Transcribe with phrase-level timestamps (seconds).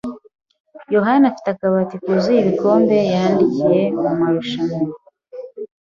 [0.95, 4.93] yohani afite akabati kuzuye ibikombe yatsindiye mumarushanwa.